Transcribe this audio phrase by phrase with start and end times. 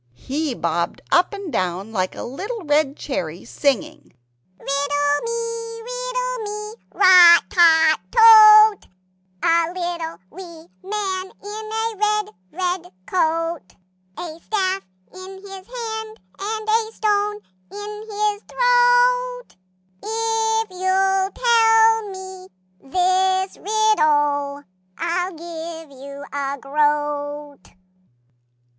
[0.17, 4.11] He bobbed up and down like a little red CHERRY, singing
[4.57, 8.87] "Riddle me, riddle me, rot tot tote!
[9.43, 13.75] A little wee man, in a red red coat!
[14.17, 14.81] A staff
[15.13, 17.35] in his hand, and a stone
[17.71, 19.55] in his throat;
[20.01, 22.47] If you'll tell me
[22.89, 24.63] this riddle,
[24.97, 27.75] I'll give you a groat."